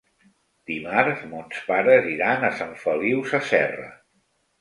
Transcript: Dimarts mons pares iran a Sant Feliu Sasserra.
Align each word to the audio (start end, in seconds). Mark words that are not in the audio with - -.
Dimarts 0.69 1.19
mons 1.33 1.59
pares 1.67 2.07
iran 2.13 2.45
a 2.47 2.51
Sant 2.61 2.73
Feliu 2.87 3.21
Sasserra. 3.33 3.87